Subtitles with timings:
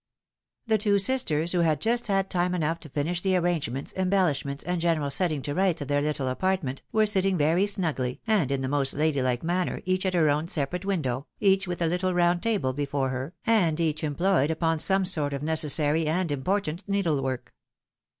[0.65, 4.81] The two sisters, who had just had time enough to finish the arrangements, embellishments, and
[4.81, 8.67] general setting to rights of their little apartment, were sitting very snugly, and in the
[8.67, 12.41] most lady hke manner, each at her own separate window, each with a little round
[12.41, 17.53] table before her, and each employed upon some sort of necessary and important needlework.